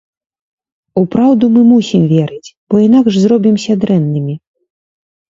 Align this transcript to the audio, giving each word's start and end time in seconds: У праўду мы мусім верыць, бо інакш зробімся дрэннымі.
У 0.99 1.01
праўду 1.15 1.49
мы 1.57 1.61
мусім 1.73 2.01
верыць, 2.13 2.53
бо 2.73 2.79
інакш 2.85 3.13
зробімся 3.25 3.71
дрэннымі. 3.83 4.35